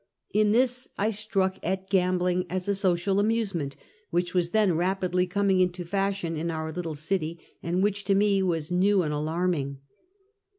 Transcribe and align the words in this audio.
In 0.33 0.51
tbis 0.51 0.87
I 0.97 1.11
struck 1.11 1.59
at 1.61 1.87
gambling 1.91 2.47
as 2.49 2.67
a 2.67 2.73
social 2.73 3.19
amuse 3.19 3.53
ment, 3.53 3.75
wbicb 4.11 4.33
was 4.33 4.49
tlien 4.49 4.73
rapidlj 4.75 5.29
coming 5.29 5.59
into 5.59 5.85
fasbion 5.85 6.35
in 6.35 6.49
our 6.49 6.71
little 6.71 6.95
city, 6.95 7.39
and 7.61 7.83
wbicb 7.83 8.03
to 8.05 8.15
me 8.15 8.41
was 8.41 8.71
new 8.71 9.03
and 9.03 9.13
alarming. 9.13 9.77